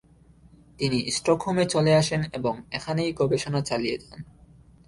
তিনি 0.79 0.99
স্টকহোমে 1.11 1.65
চলে 1.65 1.91
আসেন 1.95 2.21
এবং 2.33 2.53
এখানেই 2.71 3.11
গবেষণা 3.13 3.61
চালিয়ে 3.61 3.97
যান। 3.97 4.19